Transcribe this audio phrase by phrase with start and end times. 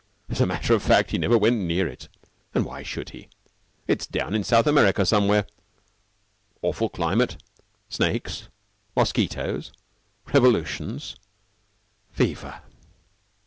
[0.29, 2.09] As a matter of fact, he never went near it.
[2.55, 3.29] And why should he?
[3.85, 5.45] It's down in South America somewhere.
[6.63, 7.37] Awful climate
[7.87, 8.49] snakes,
[8.95, 9.71] mosquitoes,
[10.25, 11.15] revolutions,
[12.09, 12.63] fever."